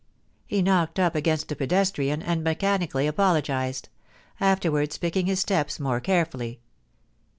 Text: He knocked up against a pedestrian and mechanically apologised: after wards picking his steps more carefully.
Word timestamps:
He 0.47 0.63
knocked 0.63 0.97
up 0.97 1.13
against 1.13 1.51
a 1.51 1.55
pedestrian 1.55 2.23
and 2.23 2.43
mechanically 2.43 3.05
apologised: 3.05 3.89
after 4.39 4.71
wards 4.71 4.97
picking 4.97 5.27
his 5.27 5.39
steps 5.41 5.79
more 5.79 5.99
carefully. 5.99 6.59